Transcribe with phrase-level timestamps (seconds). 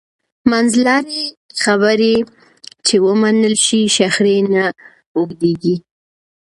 [0.51, 1.23] منځلارې
[1.63, 2.15] خبرې
[2.85, 4.65] چې ومنل شي، شخړې نه
[5.15, 5.75] اوږدېږي.